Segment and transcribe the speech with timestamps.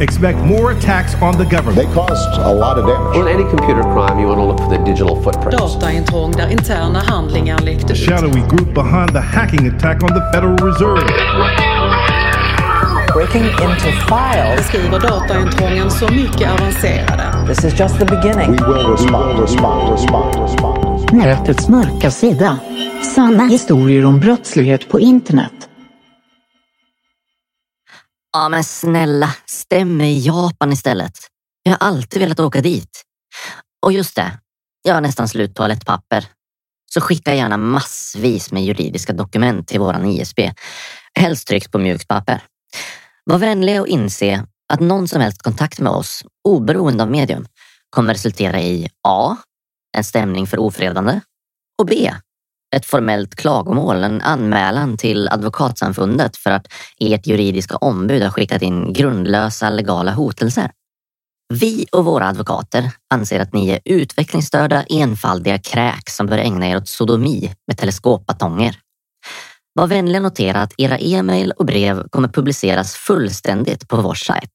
[0.00, 1.76] Expect more attacks on the government.
[1.76, 3.16] They caused a lot of damage.
[3.16, 5.74] On any computer crime, you want to look for the digital footprints.
[5.74, 7.98] Dataintrång där interna handlingar läckte ut.
[7.98, 11.06] shadowy group behind the hacking attack on the Federal Reserve.
[13.16, 14.56] breaking into files.
[14.56, 17.46] Beskriver dataintrången så mycket avancerade.
[17.46, 18.52] This is just the beginning.
[18.52, 21.12] We will respond, respond, respond, respond.
[21.12, 22.58] Nätets mörka sida.
[23.14, 25.52] Sanna historier om brottslighet på internet.
[28.36, 31.18] Ja, men snälla, stäm mig i Japan istället.
[31.62, 33.02] Jag har alltid velat åka dit.
[33.82, 34.38] Och just det,
[34.82, 36.26] jag har nästan slut toalettpapper.
[36.94, 40.38] Så skicka gärna massvis med juridiska dokument till våran ISB.
[41.18, 42.42] Helst tryckt på mjukt papper.
[43.24, 47.46] Var vänlig och inse att någon som helst kontakt med oss, oberoende av medium,
[47.90, 49.36] kommer resultera i A.
[49.96, 51.20] En stämning för ofredande
[51.78, 52.12] och B.
[52.76, 56.66] Ett formellt klagomål, en anmälan till Advokatsamfundet för att
[57.00, 60.70] ert juridiska ombud har skickat in grundlösa legala hotelser.
[61.54, 66.76] Vi och våra advokater anser att ni är utvecklingsstörda, enfaldiga kräk som bör ägna er
[66.76, 68.78] åt sodomi med teleskopbatonger.
[69.74, 74.50] Var vänliga notera att era e-mail och brev kommer publiceras fullständigt på vår sajt.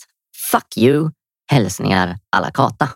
[0.51, 1.11] Fuck you!
[1.51, 2.89] Hälsningar Alakata.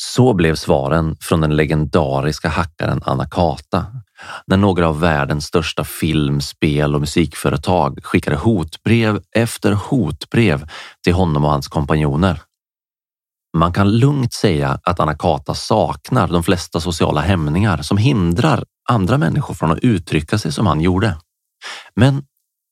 [0.00, 3.86] Så blev svaren från den legendariska hackaren Anakata
[4.46, 10.70] när några av världens största film-, spel och musikföretag skickade hotbrev efter hotbrev
[11.04, 12.40] till honom och hans kompanjoner.
[13.56, 19.54] Man kan lugnt säga att Anakata saknar de flesta sociala hämningar som hindrar andra människor
[19.54, 21.16] från att uttrycka sig som han gjorde.
[21.94, 22.22] Men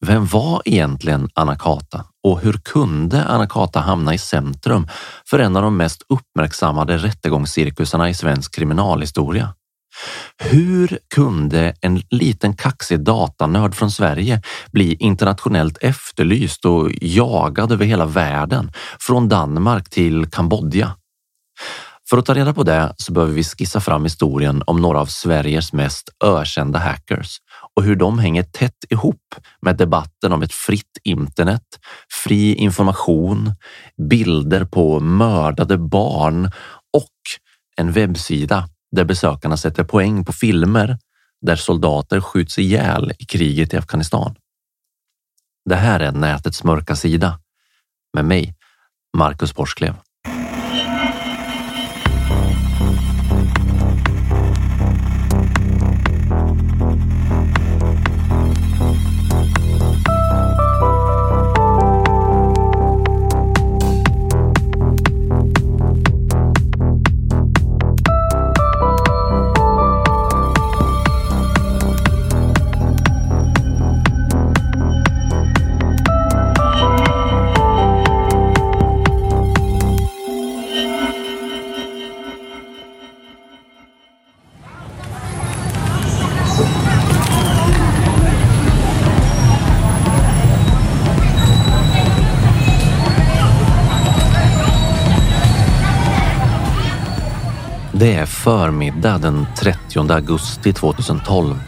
[0.00, 4.88] vem var egentligen Anakata och hur kunde Anakata hamna i centrum
[5.30, 9.54] för en av de mest uppmärksammade rättegångscirkusarna i svensk kriminalhistoria?
[10.38, 14.42] Hur kunde en liten kaxig datanörd från Sverige
[14.72, 20.96] bli internationellt efterlyst och jagad över hela världen, från Danmark till Kambodja?
[22.10, 25.06] För att ta reda på det så behöver vi skissa fram historien om några av
[25.06, 27.38] Sveriges mest ökända hackers
[27.76, 31.80] och hur de hänger tätt ihop med debatten om ett fritt internet,
[32.24, 33.52] fri information,
[34.08, 36.44] bilder på mördade barn
[36.92, 37.12] och
[37.76, 40.98] en webbsida där besökarna sätter poäng på filmer
[41.40, 44.36] där soldater skjuts ihjäl i kriget i Afghanistan.
[45.68, 47.40] Det här är nätets mörka sida
[48.14, 48.54] med mig,
[49.16, 49.94] Marcus Borsklev.
[98.06, 101.60] Det är förmiddag den 30 augusti 2012.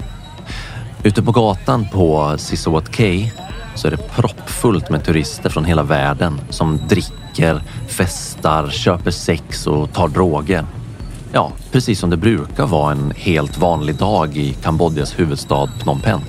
[1.03, 3.31] Ute på gatan på Sisawat Cay
[3.75, 9.93] så är det proppfullt med turister från hela världen som dricker, festar, köper sex och
[9.93, 10.67] tar droger.
[11.33, 16.25] Ja, precis som det brukar vara en helt vanlig dag i Kambodjas huvudstad Phnom Penh.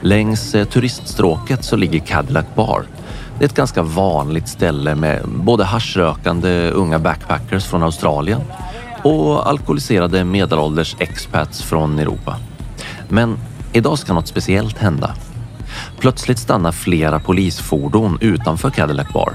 [0.00, 2.84] Längs eh, turiststråket så ligger Cadillac Bar.
[3.38, 8.40] Det är ett ganska vanligt ställe med både haschrökande unga backpackers från Australien
[9.02, 12.36] och alkoholiserade medelålders expats från Europa.
[13.08, 13.38] Men
[13.72, 15.14] idag ska något speciellt hända.
[15.98, 19.32] Plötsligt stannar flera polisfordon utanför Cadillac Bar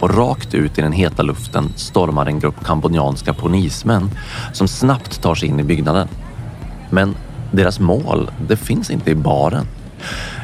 [0.00, 4.10] och rakt ut i den heta luften stormar en grupp kambodjanska polismän
[4.52, 6.08] som snabbt tar sig in i byggnaden.
[6.90, 7.16] Men
[7.52, 9.66] deras mål, det finns inte i baren.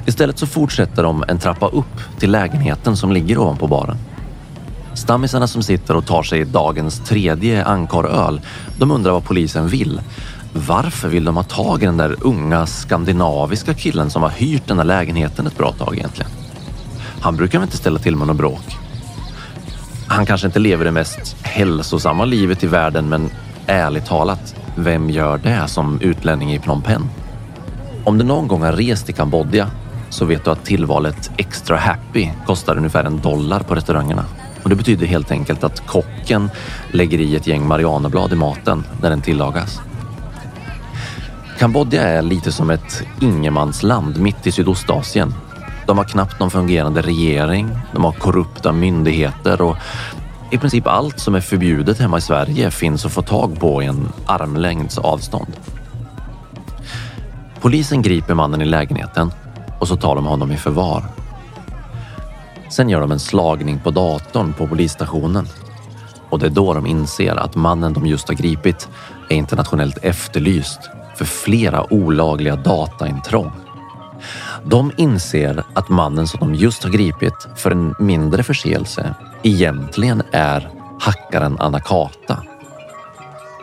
[0.06, 3.96] Istället så fortsätter de en trappa upp till lägenheten som ligger ovanpå baren.
[4.96, 8.40] Stammisarna som sitter och tar sig dagens tredje ankaröl,
[8.78, 10.00] de undrar vad polisen vill.
[10.52, 14.78] Varför vill de ha tag i den där unga skandinaviska killen som har hyrt den
[14.78, 16.30] här lägenheten ett bra tag egentligen?
[17.20, 18.76] Han brukar väl inte ställa till med något bråk?
[20.06, 23.30] Han kanske inte lever det mest hälsosamma livet i världen, men
[23.66, 27.04] ärligt talat, vem gör det som utlänning i Phnom Penh?
[28.04, 29.70] Om du någon gång har rest i Kambodja
[30.10, 34.24] så vet du att tillvalet Extra Happy kostar ungefär en dollar på restaurangerna.
[34.66, 36.50] Och det betyder helt enkelt att kocken
[36.92, 39.80] lägger i ett gäng marianerblad i maten när den tillagas.
[41.58, 45.34] Kambodja är lite som ett ingenmansland mitt i Sydostasien.
[45.86, 49.76] De har knappt någon fungerande regering, de har korrupta myndigheter och
[50.50, 53.86] i princip allt som är förbjudet hemma i Sverige finns att få tag på i
[53.86, 55.56] en armlängds avstånd.
[57.60, 59.32] Polisen griper mannen i lägenheten
[59.78, 61.04] och så tar de honom i förvar.
[62.76, 65.48] Sen gör de en slagning på datorn på polisstationen
[66.30, 68.88] och det är då de inser att mannen de just har gripit
[69.28, 70.80] är internationellt efterlyst
[71.16, 73.52] för flera olagliga dataintrång.
[74.64, 80.70] De inser att mannen som de just har gripit för en mindre förseelse egentligen är
[81.00, 82.42] hackaren Anakata.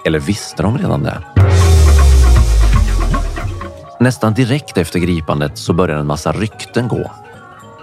[0.06, 1.24] Eller visste de redan det?
[4.00, 7.12] Nästan direkt efter gripandet så börjar en massa rykten gå.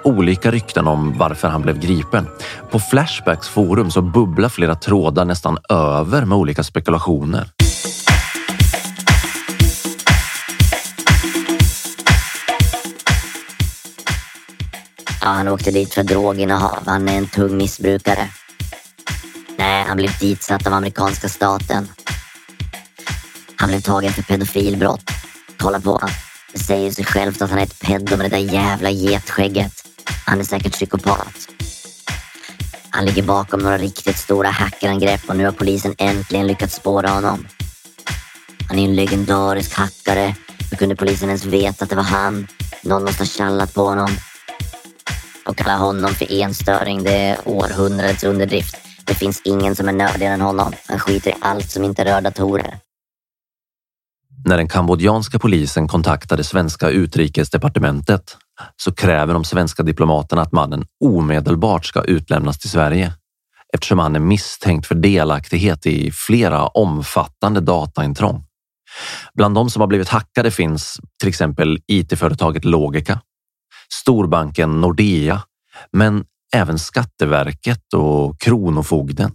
[0.04, 2.26] Olika rykten om varför han blev gripen.
[2.70, 7.50] På Flashbacks forum så bubblar flera trådar nästan över med olika spekulationer.
[15.22, 16.82] Ja, han åkte dit för droginnehav.
[16.86, 18.28] Han är en tung missbrukare.
[19.58, 21.88] Nej, han blev ditsatt av amerikanska staten.
[23.56, 25.10] Han blev tagen för pedofilbrott.
[25.58, 26.10] Kolla på honom.
[26.52, 29.89] Det säger sig självt att han är ett pedo med det där jävla getskägget.
[30.30, 31.48] Han är säkert psykopat.
[32.90, 37.46] Han ligger bakom några riktigt stora hackerangrepp och nu har polisen äntligen lyckats spåra honom.
[38.68, 40.34] Han är en legendarisk hackare.
[40.70, 42.46] Hur kunde polisen ens veta att det var han?
[42.82, 44.10] Någon måste ha tjallat på honom.
[45.46, 48.76] Och kalla honom för enstöring, det är århundradets underdrift.
[49.04, 50.72] Det finns ingen som är nördigare än honom.
[50.86, 52.78] Han skiter i allt som inte rör datorer.
[54.44, 58.36] När den kambodjanska polisen kontaktade svenska utrikesdepartementet
[58.76, 63.12] så kräver de svenska diplomaterna att mannen omedelbart ska utlämnas till Sverige
[63.72, 68.44] eftersom han är misstänkt för delaktighet i flera omfattande dataintrång.
[69.34, 73.20] Bland de som har blivit hackade finns till exempel IT-företaget Logica,
[73.92, 75.42] storbanken Nordea,
[75.92, 76.24] men
[76.54, 79.32] även Skatteverket och Kronofogden.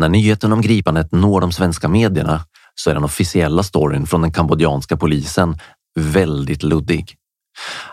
[0.00, 4.32] När nyheten om gripandet når de svenska medierna så är den officiella storyn från den
[4.32, 5.58] kambodjanska polisen
[5.98, 7.16] väldigt luddig.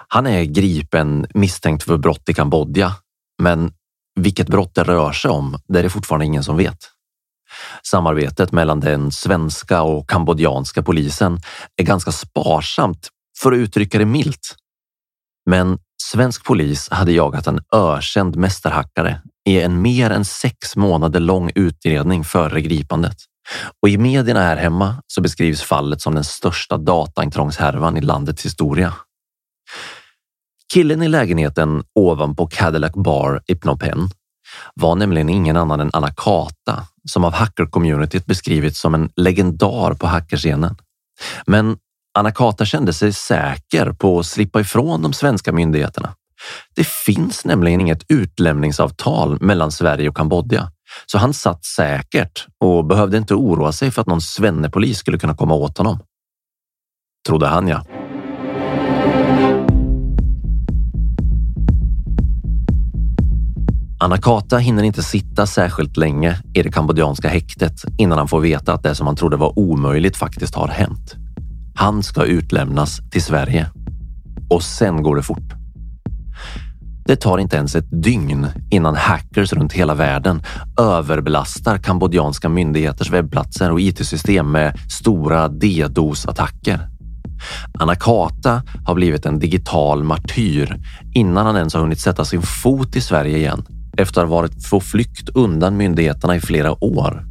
[0.07, 2.95] Han är gripen misstänkt för brott i Kambodja,
[3.41, 3.73] men
[4.19, 6.77] vilket brott det rör sig om, det är det fortfarande ingen som vet.
[7.83, 11.39] Samarbetet mellan den svenska och kambodjanska polisen
[11.81, 14.55] är ganska sparsamt för att uttrycka det milt.
[15.49, 21.51] Men svensk polis hade jagat en ökänd mästerhackare i en mer än sex månader lång
[21.55, 23.17] utredning före gripandet.
[23.81, 28.93] Och i medierna här hemma så beskrivs fallet som den största dataintrångshärvan i landets historia.
[30.73, 34.07] Killen i lägenheten ovanpå Cadillac Bar i Phnom Penh
[34.73, 40.75] var nämligen ingen annan än Anakata som av hackercommunityt beskrivits som en legendar på hackerscenen.
[41.45, 41.77] Men
[42.17, 46.15] Anakata kände sig säker på att slippa ifrån de svenska myndigheterna.
[46.75, 50.71] Det finns nämligen inget utlämningsavtal mellan Sverige och Kambodja,
[51.05, 55.35] så han satt säkert och behövde inte oroa sig för att någon svennepolis skulle kunna
[55.35, 55.99] komma åt honom.
[57.27, 58.02] Trodde han ja.
[64.03, 68.83] Anakata hinner inte sitta särskilt länge i det kambodjanska häktet innan han får veta att
[68.83, 71.15] det som han trodde var omöjligt faktiskt har hänt.
[71.75, 73.69] Han ska utlämnas till Sverige.
[74.49, 75.53] Och sen går det fort.
[77.05, 80.41] Det tar inte ens ett dygn innan hackers runt hela världen
[80.79, 86.79] överbelastar kambodjanska myndigheters webbplatser och IT-system med stora DDoS-attacker.
[87.79, 90.81] Anakata har blivit en digital martyr
[91.13, 93.65] innan han ens har hunnit sätta sin fot i Sverige igen
[93.97, 97.25] efter att ha varit på flykt undan myndigheterna i flera år.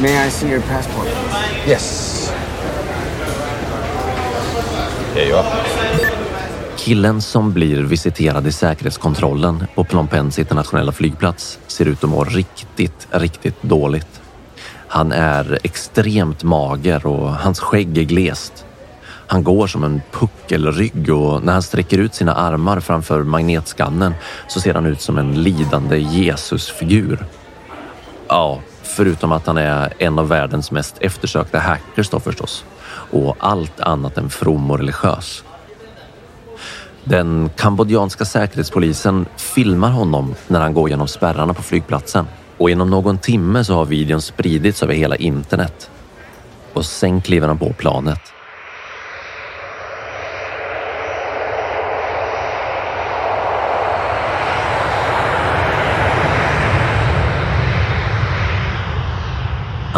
[0.00, 1.08] May I see your passport?
[1.68, 2.32] Yes.
[5.14, 5.46] Here you are.
[6.76, 12.24] Killen som blir visiterad i säkerhetskontrollen på Phnom Penhs internationella flygplats ser ut att må
[12.24, 14.20] riktigt, riktigt dåligt.
[14.88, 18.64] Han är extremt mager och hans skägg är glest.
[19.30, 24.14] Han går som en puckelrygg och när han sträcker ut sina armar framför magnetskannen
[24.48, 27.26] så ser han ut som en lidande Jesusfigur.
[28.28, 32.64] Ja, förutom att han är en av världens mest eftersökta hackers då förstås.
[33.10, 35.44] Och allt annat än from och religiös.
[37.04, 42.26] Den kambodjanska säkerhetspolisen filmar honom när han går genom spärrarna på flygplatsen
[42.58, 45.90] och inom någon timme så har videon spridits över hela internet.
[46.72, 48.20] Och sen kliver han på planet.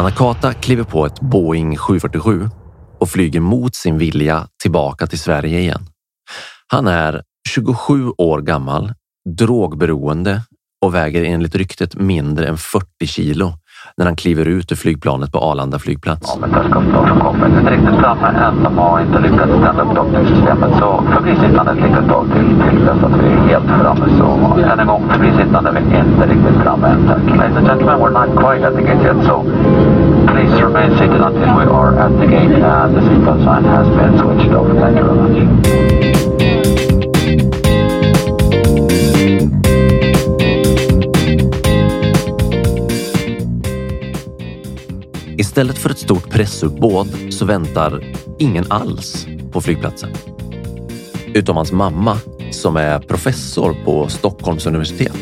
[0.03, 2.49] Anakata kliver på ett Boeing 747
[3.01, 5.81] och flyger mot sin vilja tillbaka till Sverige igen.
[6.73, 8.93] Han är 27 år gammal,
[9.39, 10.41] drogberoende
[10.85, 13.53] och väger enligt ryktet mindre än 40 kilo
[13.97, 16.33] när han kliver ut ur flygplanet på Arlanda flygplats.
[16.41, 18.05] Ja, men som kommer inte riktigt
[18.37, 21.05] än, de har inte lyckats upp dockningssystemet så
[21.71, 23.22] ett litet tag till, till dess att
[23.81, 24.07] framme.
[24.19, 27.07] Så än en gång förbli sittande, vi inte riktigt framme än.
[27.07, 27.37] Tack.
[27.37, 29.43] Ladies and gentlemen, we're not quite at the gate yet, so
[30.27, 34.19] please remain seated until we are at the gate and the seatbelt sign has been
[34.19, 34.67] switched off.
[34.81, 35.63] Thank you very much.
[45.39, 48.01] Istället för ett stort pressuppbåd så väntar
[48.39, 50.11] ingen alls på flygplatsen.
[51.35, 52.17] Utom hans mamma
[52.53, 55.17] som är professor på Stockholms universitet.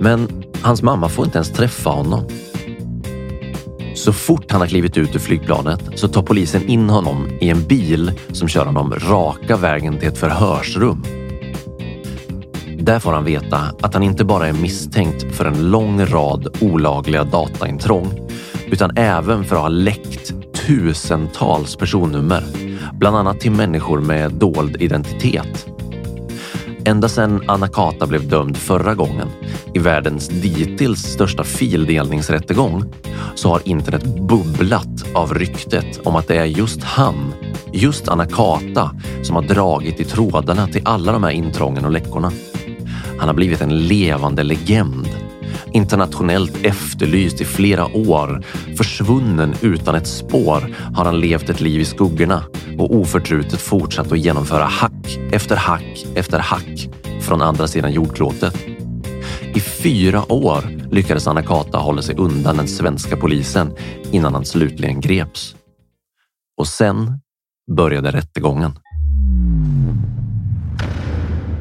[0.00, 2.24] Men hans mamma får inte ens träffa honom.
[3.94, 7.66] Så fort han har klivit ut ur flygplanet så tar polisen in honom i en
[7.66, 11.04] bil som kör honom raka vägen till ett förhörsrum.
[12.78, 17.24] Där får han veta att han inte bara är misstänkt för en lång rad olagliga
[17.24, 18.28] dataintrång
[18.66, 20.34] utan även för att ha läckt
[20.66, 22.44] tusentals personnummer,
[22.92, 25.71] bland annat till människor med dold identitet.
[26.84, 29.28] Ända sedan Anakata blev dömd förra gången
[29.74, 32.84] i världens dittills största fildelningsrättegång
[33.34, 37.34] så har internet bubblat av ryktet om att det är just han,
[37.72, 38.90] just Anakata,
[39.22, 42.32] som har dragit i trådarna till alla de här intrången och läckorna.
[43.18, 45.08] Han har blivit en levande legend
[45.72, 48.44] internationellt efterlyst i flera år.
[48.76, 52.42] Försvunnen utan ett spår har han levt ett liv i skuggorna
[52.78, 56.88] och oförtrutet fortsatt att genomföra hack efter hack efter hack
[57.20, 58.56] från andra sidan jordklotet.
[59.54, 63.72] I fyra år lyckades Anakata hålla sig undan den svenska polisen
[64.10, 65.56] innan han slutligen greps.
[66.56, 67.20] Och sen
[67.76, 68.72] började rättegången.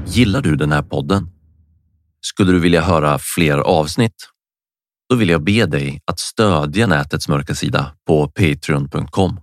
[0.06, 1.30] Gillar du den här podden?
[2.22, 4.16] Skulle du vilja höra fler avsnitt?
[5.10, 9.40] Då vill jag be dig att stödja nätets mörka sida på patreon.com.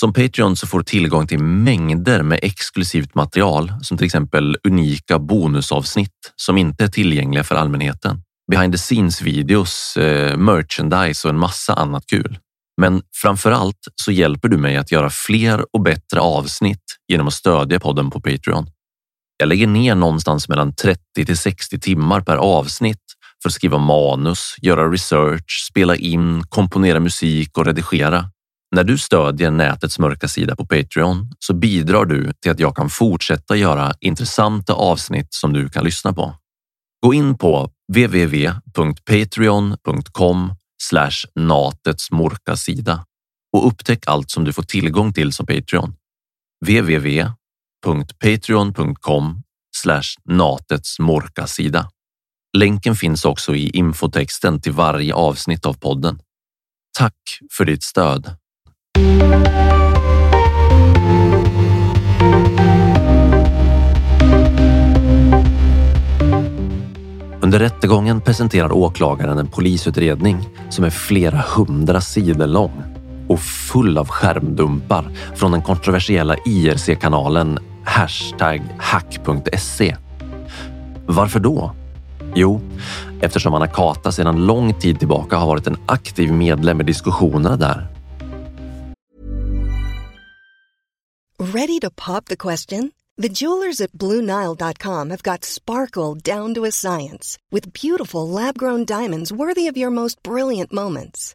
[0.00, 5.18] Som Patreon så får du tillgång till mängder med exklusivt material som till exempel unika
[5.18, 8.22] bonusavsnitt som inte är tillgängliga för allmänheten.
[8.50, 12.38] Behind the scenes videos, eh, merchandise och en massa annat kul.
[12.80, 17.34] Men framför allt så hjälper du mig att göra fler och bättre avsnitt genom att
[17.34, 18.66] stödja podden på Patreon.
[19.36, 23.02] Jag lägger ner någonstans mellan 30 till 60 timmar per avsnitt
[23.42, 28.24] för att skriva manus, göra research, spela in, komponera musik och redigera.
[28.74, 32.90] När du stödjer nätets mörka sida på Patreon så bidrar du till att jag kan
[32.90, 36.34] fortsätta göra intressanta avsnitt som du kan lyssna på.
[37.02, 40.54] Gå in på www.patreon.com
[41.34, 43.04] natets mörka sida
[43.52, 45.94] och upptäck allt som du får tillgång till som Patreon
[47.82, 49.42] www.patreon.com
[50.24, 51.88] natets mörka sida.
[52.58, 56.18] Länken finns också i infotexten till varje avsnitt av podden.
[56.98, 57.14] Tack
[57.52, 58.36] för ditt stöd.
[67.40, 72.82] Under rättegången presenterar åklagaren en polisutredning som är flera hundra sidor lång.
[73.28, 79.96] och full av skärmdumpar från den kontroversiella IRC-kanalen hashtag hack.se.
[81.06, 81.74] Varför då?
[82.34, 82.60] Jo,
[83.20, 87.86] eftersom Anakata sedan lång tid tillbaka har varit en aktiv medlem i diskussionerna där.
[91.38, 92.92] Ready to pop the question?
[93.22, 99.32] The jewelers at BlueNile.com have got sparkle down to a science with beautiful lab-grown diamonds
[99.32, 101.34] worthy of your most brilliant moments.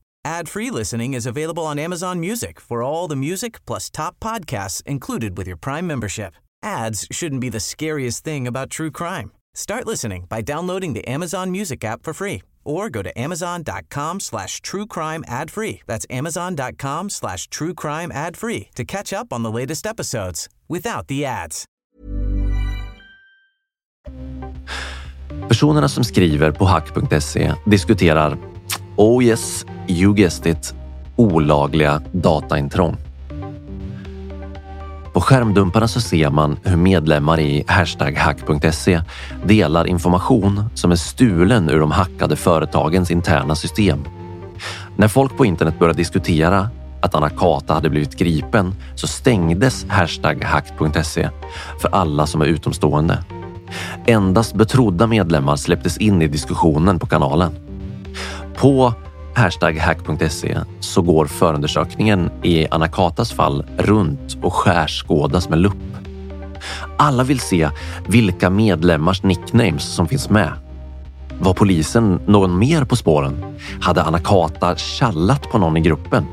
[0.23, 5.35] Ad-free listening is available on Amazon Music for all the music plus top podcasts included
[5.35, 6.33] with your Prime membership.
[6.61, 9.31] Ads shouldn't be the scariest thing about true crime.
[9.55, 14.61] Start listening by downloading the Amazon Music app for free or go to amazon.com slash
[14.61, 15.81] true crime ad free.
[15.87, 21.07] That's amazon.com slash true crime ad free to catch up on the latest episodes without
[21.07, 21.65] the ads.
[25.47, 28.37] Personerna som skriver på hack.se diskuterar,
[29.01, 30.75] oh yes, you guessed it,
[31.15, 32.97] olagliga dataintrång.
[35.13, 39.01] På skärmdumparna så ser man hur medlemmar i hashtag hack.se
[39.45, 43.99] delar information som är stulen ur de hackade företagens interna system.
[44.95, 46.69] När folk på internet började diskutera
[47.01, 51.29] att Anakata hade blivit gripen så stängdes hashtag hack.se
[51.79, 53.23] för alla som är utomstående.
[54.05, 57.70] Endast betrodda medlemmar släpptes in i diskussionen på kanalen.
[58.55, 58.93] På
[59.35, 65.77] hashtag hack.se så går förundersökningen i Anakatas fall runt och skärskådas med lupp.
[66.97, 67.69] Alla vill se
[68.07, 70.51] vilka medlemmars nicknames som finns med.
[71.39, 73.45] Var polisen någon mer på spåren?
[73.81, 76.25] Hade Anakata kallat på någon i gruppen?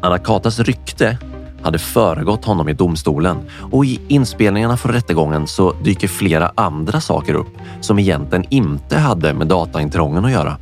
[0.00, 1.18] Anakatas rykte
[1.62, 3.38] hade föregått honom i domstolen
[3.72, 9.34] och i inspelningarna från rättegången så dyker flera andra saker upp som egentligen inte hade
[9.34, 10.56] med dataintrången att göra,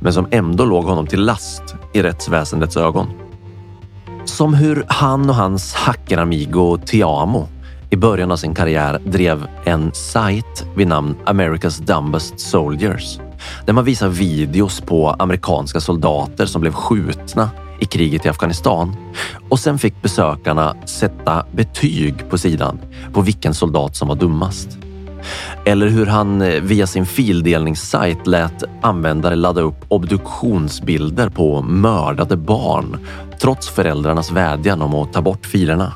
[0.00, 3.06] men som ändå låg honom till last i rättsväsendets ögon.
[4.24, 7.48] Som hur han och hans hackeramigo Tiamo
[7.90, 13.18] i början av sin karriär drev en sajt vid namn America's Dumbest Soldiers
[13.66, 18.96] där man visar videos på amerikanska soldater som blev skjutna i kriget i Afghanistan
[19.48, 22.80] och sen fick besökarna sätta betyg på sidan
[23.12, 24.78] på vilken soldat som var dummast.
[25.64, 32.98] Eller hur han eh, via sin fildelningssajt lät användare ladda upp obduktionsbilder på mördade barn
[33.40, 35.92] trots föräldrarnas vädjan om att ta bort filerna.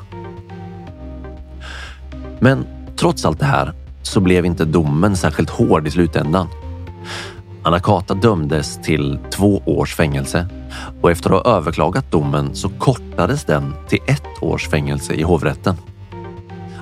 [2.39, 2.65] Men
[2.95, 6.47] trots allt det här så blev inte domen särskilt hård i slutändan.
[7.63, 10.47] Anakata dömdes till två års fängelse
[11.01, 15.75] och efter att ha överklagat domen så kortades den till ett års fängelse i hovrätten.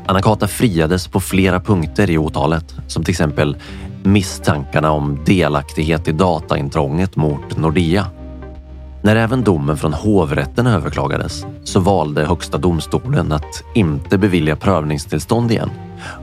[0.05, 3.57] Anakata friades på flera punkter i åtalet, som till exempel
[4.03, 8.05] misstankarna om delaktighet i dataintrånget mot Nordea.
[9.03, 15.69] När även domen från hovrätten överklagades så valde Högsta domstolen att inte bevilja prövningstillstånd igen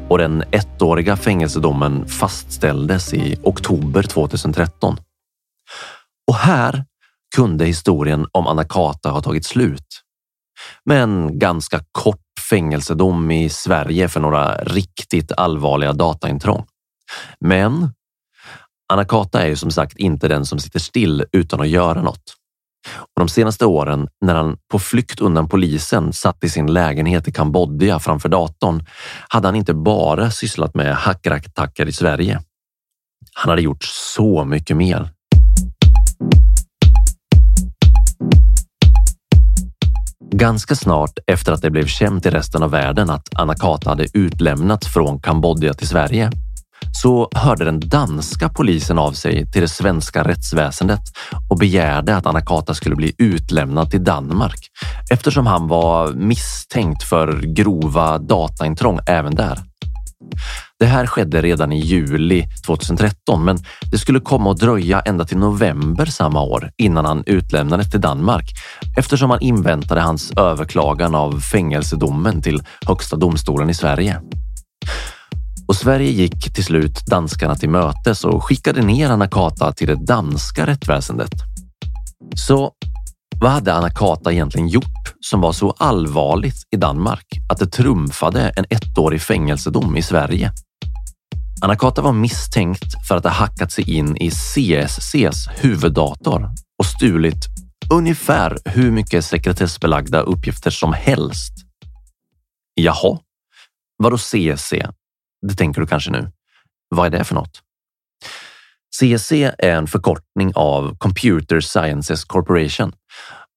[0.09, 4.97] och den ettåriga fängelsedomen fastställdes i oktober 2013.
[6.29, 6.85] Och här
[7.37, 10.03] kunde historien om Anakata ha tagit slut.
[10.85, 16.67] Med en ganska kort fängelsedom i Sverige för några riktigt allvarliga dataintrång.
[17.41, 17.93] Men
[18.93, 22.38] Anakata är ju som sagt inte den som sitter still utan att göra något.
[22.87, 27.33] Och de senaste åren när han på flykt undan polisen satt i sin lägenhet i
[27.33, 28.85] Kambodja framför datorn
[29.29, 32.41] hade han inte bara sysslat med hackerattacker i Sverige.
[33.35, 35.11] Han hade gjort så mycket mer.
[40.31, 44.93] Ganska snart efter att det blev känt i resten av världen att Anakata hade utlämnats
[44.93, 46.31] från Kambodja till Sverige
[46.93, 51.01] så hörde den danska polisen av sig till det svenska rättsväsendet
[51.51, 54.61] och begärde att Anakata skulle bli utlämnad till Danmark
[55.11, 59.59] eftersom han var misstänkt för grova dataintrång även där.
[60.79, 63.59] Det här skedde redan i juli 2013, men
[63.91, 68.45] det skulle komma att dröja ända till november samma år innan han utlämnades till Danmark
[68.99, 74.21] eftersom man inväntade hans överklagan av fängelsedomen till Högsta domstolen i Sverige.
[75.69, 80.67] Och Sverige gick till slut danskarna till mötes och skickade ner Anakata till det danska
[80.67, 81.33] rättsväsendet.
[82.37, 82.73] Så
[83.41, 88.65] Vad hade Anakata egentligen gjort som var så allvarligt i Danmark att det trumfade en
[88.71, 90.53] ettårig fängelsedom i Sverige?
[91.63, 97.47] Anakata var misstänkt för att ha hackat sig in i CSCs huvuddator och stulit
[97.95, 101.53] ungefär hur mycket sekretessbelagda uppgifter som helst.
[102.75, 103.19] Jaha,
[103.99, 104.75] vadå CSC?
[105.47, 106.31] Det tänker du kanske nu.
[106.89, 107.63] Vad är det för något?
[109.01, 112.93] CSC är en förkortning av Computer Sciences Corporation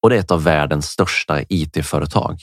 [0.01, 2.37] och det är ett av världens största IT-företag.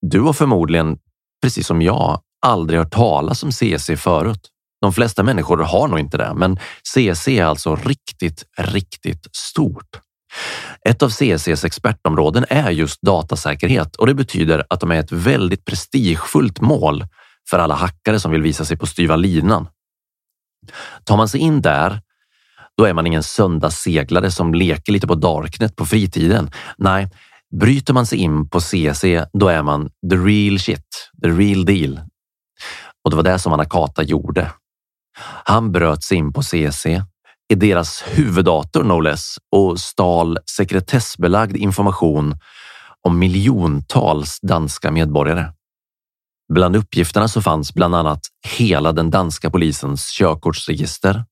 [0.00, 0.98] Du har förmodligen,
[1.42, 4.48] precis som jag, aldrig hört talas om CSC förut.
[4.80, 10.00] De flesta människor har nog inte det, men CSC är alltså riktigt, riktigt stort.
[10.88, 15.64] Ett av CSCs expertområden är just datasäkerhet och det betyder att de är ett väldigt
[15.64, 17.04] prestigefullt mål
[17.50, 19.68] för alla hackare som vill visa sig på styva linan.
[21.04, 22.00] Tar man sig in där,
[22.76, 26.50] då är man ingen söndagsseglare som leker lite på Darknet på fritiden.
[26.78, 27.10] Nej,
[27.60, 32.00] bryter man sig in på CC, då är man the real shit, the real deal.
[33.04, 34.50] Och det var det som Anakata gjorde.
[35.44, 36.86] Han bröt sig in på CC
[37.48, 42.38] i deras huvuddator no less och stal sekretessbelagd information
[43.02, 45.52] om miljontals danska medborgare.
[46.52, 51.24] Bland uppgifterna så fanns bland annat hela den danska polisens körkortsregister,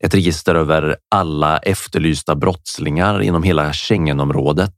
[0.00, 4.74] ett register över alla efterlysta brottslingar inom hela Schengenområdet,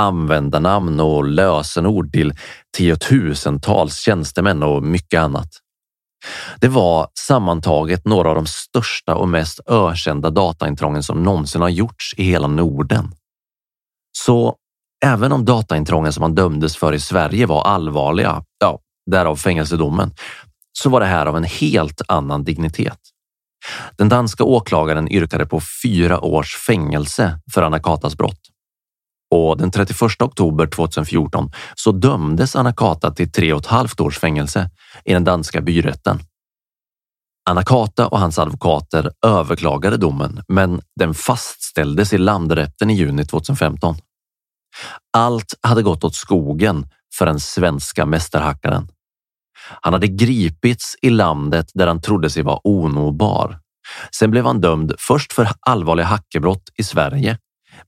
[0.00, 2.34] användarnamn och lösenord till
[2.76, 5.48] tiotusentals tjänstemän och mycket annat.
[6.60, 12.14] Det var sammantaget några av de största och mest ökända dataintrången som någonsin har gjorts
[12.16, 13.14] i hela Norden.
[14.18, 14.56] Så
[15.04, 18.78] även om dataintrången som han dömdes för i Sverige var allvarliga, ja,
[19.10, 20.14] därav fängelsedomen,
[20.72, 22.98] så var det här av en helt annan dignitet.
[23.98, 28.40] Den danska åklagaren yrkade på fyra års fängelse för Anakatas brott.
[29.34, 34.70] Och den 31 oktober 2014 så dömdes Anakata till tre och ett halvt års fängelse
[35.04, 36.18] i den danska byrätten.
[37.50, 43.96] Anakata och hans advokater överklagade domen, men den fastställdes i landrätten i juni 2015.
[45.16, 46.86] Allt hade gått åt skogen
[47.18, 48.88] för den svenska mästerhackaren.
[49.80, 53.58] Han hade gripits i landet där han trodde sig vara onåbar.
[54.18, 57.38] Sen blev han dömd först för allvarliga hackebrott i Sverige,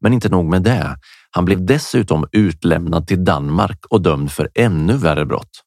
[0.01, 0.97] men inte nog med det.
[1.31, 5.63] Han blev dessutom utlämnad till Danmark och dömd för ännu värre brott.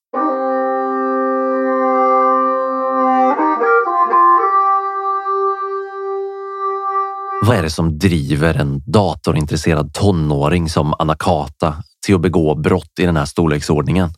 [7.41, 13.05] Vad är det som driver en datorintresserad tonåring som Anakata till att begå brott i
[13.05, 14.13] den här storleksordningen?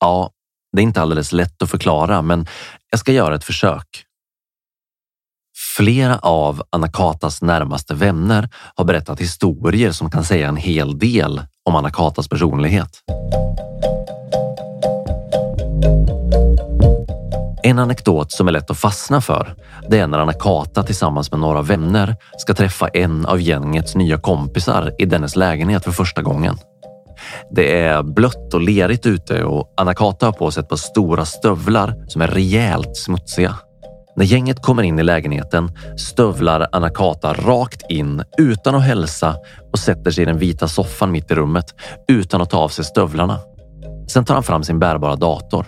[0.00, 0.30] Ja,
[0.72, 2.46] det är inte alldeles lätt att förklara, men
[2.90, 4.04] jag ska göra ett försök.
[5.76, 11.76] Flera av Anakatas närmaste vänner har berättat historier som kan säga en hel del om
[11.76, 13.02] Anakatas personlighet.
[17.62, 19.54] En anekdot som är lätt att fastna för,
[19.88, 24.94] det är när Anakata tillsammans med några vänner ska träffa en av gängets nya kompisar
[24.98, 26.58] i dennes lägenhet för första gången.
[27.50, 31.94] Det är blött och lerigt ute och Anakata har på sig ett par stora stövlar
[32.08, 33.56] som är rejält smutsiga.
[34.16, 39.36] När gänget kommer in i lägenheten stövlar Anakata rakt in utan att hälsa
[39.72, 41.74] och sätter sig i den vita soffan mitt i rummet
[42.08, 43.38] utan att ta av sig stövlarna.
[44.08, 45.66] Sen tar han fram sin bärbara dator.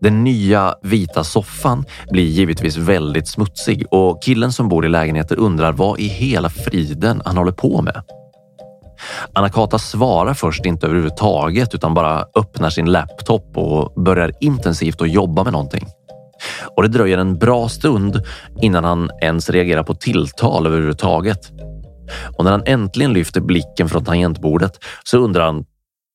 [0.00, 5.72] Den nya vita soffan blir givetvis väldigt smutsig och killen som bor i lägenheten undrar
[5.72, 8.02] vad i hela friden han håller på med.
[9.32, 15.44] Anakata svarar först inte överhuvudtaget utan bara öppnar sin laptop och börjar intensivt att jobba
[15.44, 15.86] med någonting.
[16.76, 18.22] Och det dröjer en bra stund
[18.62, 21.52] innan han ens reagerar på tilltal överhuvudtaget.
[22.38, 25.64] Och när han äntligen lyfter blicken från tangentbordet så undrar han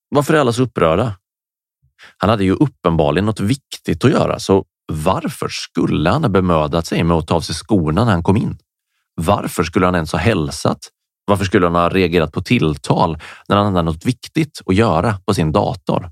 [0.10, 1.14] varför är alla så upprörda?
[2.18, 7.04] Han hade ju uppenbarligen något viktigt att göra, så varför skulle han ha bemödat sig
[7.04, 8.58] med att ta av sig skorna när han kom in?
[9.16, 10.80] Varför skulle han ens ha hälsat?
[11.26, 13.18] Varför skulle han ha reagerat på tilltal
[13.50, 16.10] när han hade något viktigt att göra på sin dator?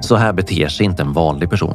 [0.00, 1.74] Så här beter sig inte en vanlig person.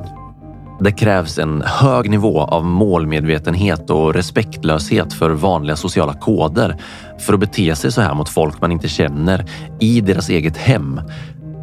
[0.80, 6.78] Det krävs en hög nivå av målmedvetenhet och respektlöshet för vanliga sociala koder
[7.20, 9.46] för att bete sig så här mot folk man inte känner
[9.80, 11.02] i deras eget hem.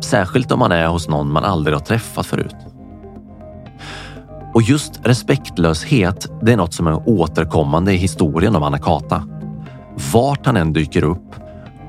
[0.00, 2.56] Särskilt om man är hos någon man aldrig har träffat förut.
[4.54, 9.24] Och just respektlöshet, det är något som är återkommande i historien om Anakata.
[10.12, 11.34] Vart han än dyker upp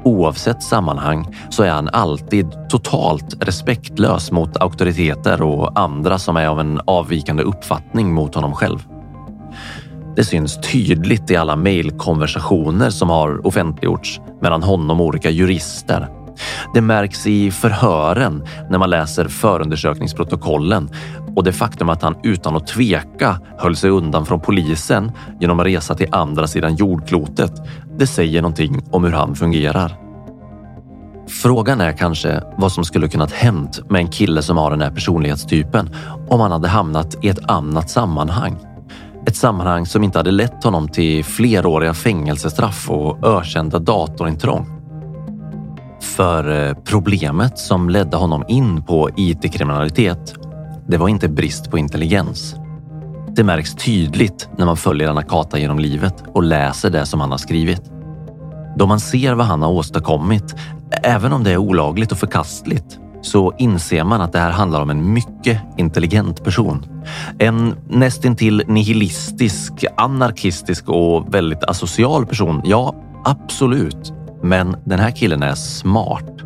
[0.04, 6.60] Oavsett sammanhang så är han alltid totalt respektlös mot auktoriteter och andra som är av
[6.60, 8.88] en avvikande uppfattning mot honom själv.
[10.16, 16.21] Det syns tydligt i alla mejlkonversationer som har offentliggjorts mellan honom och olika jurister.
[16.74, 20.90] Det märks i förhören när man läser förundersökningsprotokollen
[21.36, 25.66] och det faktum att han utan att tveka höll sig undan från polisen genom att
[25.66, 27.54] resa till andra sidan jordklotet.
[27.98, 29.96] Det säger någonting om hur han fungerar.
[31.28, 34.92] Frågan är kanske vad som skulle kunnat hänt med en kille som har den här
[34.92, 35.90] personlighetstypen
[36.30, 38.58] om han hade hamnat i ett annat sammanhang.
[39.28, 44.81] Ett sammanhang som inte hade lett honom till fleråriga fängelsestraff och ökända datorintrång.
[46.02, 50.36] För eh, problemet som ledde honom in på IT-kriminalitet,
[50.88, 52.56] det var inte brist på intelligens.
[53.36, 57.38] Det märks tydligt när man följer Anakata genom livet och läser det som han har
[57.38, 57.82] skrivit.
[58.78, 60.56] Då man ser vad han har åstadkommit,
[61.04, 64.90] även om det är olagligt och förkastligt, så inser man att det här handlar om
[64.90, 66.86] en mycket intelligent person.
[67.40, 72.62] En nästintill nihilistisk, anarkistisk och väldigt asocial person.
[72.66, 74.14] Ja, absolut.
[74.44, 76.42] Men den här killen är smart.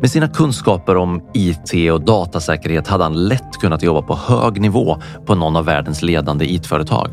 [0.00, 4.96] Med sina kunskaper om IT och datasäkerhet hade han lätt kunnat jobba på hög nivå
[5.26, 7.08] på någon av världens ledande IT-företag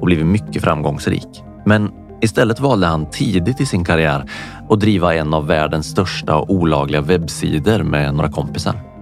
[0.00, 1.28] och blivit mycket framgångsrik.
[1.64, 4.30] Men istället valde han tidigt i sin karriär
[4.70, 8.95] att driva en av världens största olagliga webbsidor med några kompisar.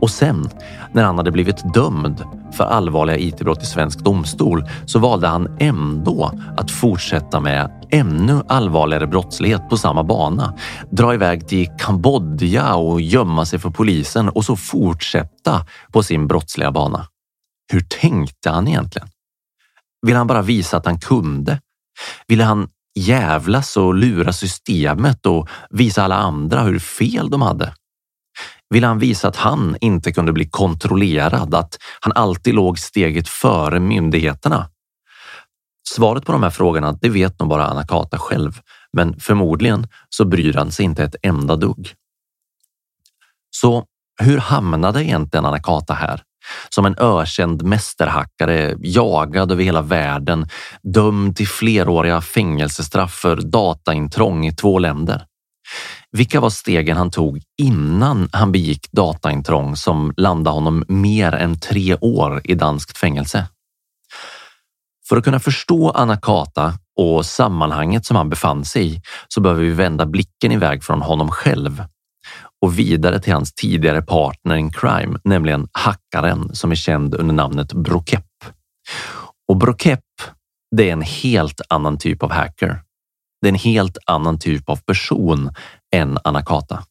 [0.00, 0.48] Och sen,
[0.92, 6.32] när han hade blivit dömd för allvarliga IT-brott i svensk domstol så valde han ändå
[6.56, 10.54] att fortsätta med ännu allvarligare brottslighet på samma bana.
[10.90, 16.70] Dra iväg till Kambodja och gömma sig för polisen och så fortsätta på sin brottsliga
[16.70, 17.06] bana.
[17.72, 19.08] Hur tänkte han egentligen?
[20.06, 21.60] Ville han bara visa att han kunde?
[22.28, 27.74] Ville han jävlas och lura systemet och visa alla andra hur fel de hade?
[28.70, 33.80] Ville han visa att han inte kunde bli kontrollerad, att han alltid låg steget före
[33.80, 34.68] myndigheterna?
[35.88, 38.60] Svaret på de här frågorna, det vet nog bara Anakata själv,
[38.92, 41.94] men förmodligen så bryr han sig inte ett enda dugg.
[43.50, 43.84] Så
[44.18, 46.22] hur hamnade egentligen Anakata här?
[46.68, 50.48] Som en ökänd mästerhackare, jagad över hela världen,
[50.82, 55.26] dömd till fleråriga fängelsestraff för dataintrång i två länder.
[56.10, 61.96] Vilka var stegen han tog innan han begick dataintrång som landade honom mer än tre
[62.00, 63.46] år i danskt fängelse?
[65.08, 69.70] För att kunna förstå Anakata och sammanhanget som han befann sig i så behöver vi
[69.70, 71.84] vända blicken iväg från honom själv
[72.62, 77.72] och vidare till hans tidigare partner in crime, nämligen hackaren som är känd under namnet
[77.72, 78.24] Brokep.
[79.48, 80.00] Och Brokep,
[80.76, 82.82] det är en helt annan typ av hacker.
[83.40, 85.50] Det är en helt annan typ av person
[85.94, 86.84] än Anakata.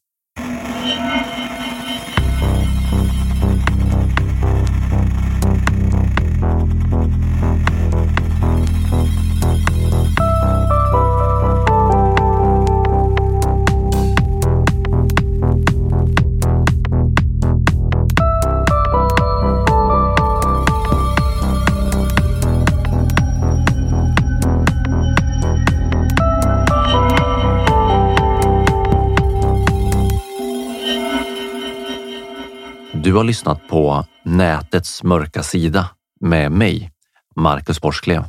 [33.16, 36.90] Har lyssnat på Nätets mörka sida med mig,
[37.36, 38.24] Marcus Borsklev.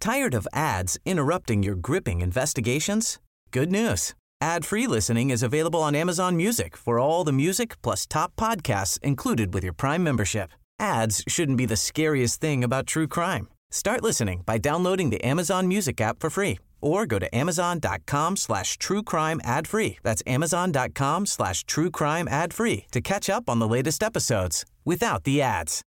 [0.00, 3.18] Tired of ads interrupting your gripping investigations?
[3.52, 4.14] Good news.
[4.42, 9.54] Ad-free listening is available on Amazon Music for all the music plus top podcasts included
[9.54, 10.50] with your Prime membership.
[10.78, 13.46] Ads shouldn't be the scariest thing about true crime.
[13.70, 18.76] Start listening by downloading the Amazon Music app for free or go to amazon.com slash
[18.78, 19.98] true crime ad free.
[20.02, 25.24] That's amazon.com slash true crime ad free to catch up on the latest episodes without
[25.24, 25.82] the ads.